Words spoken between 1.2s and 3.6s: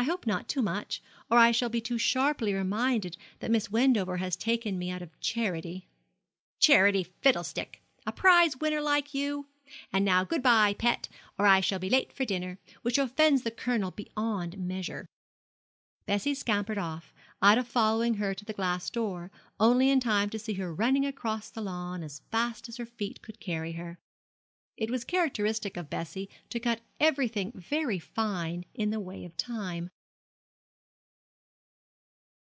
or I shall be too sharply reminded that